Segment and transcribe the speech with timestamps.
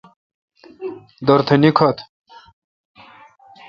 [1.25, 2.03] دورتھ نیکھوتہ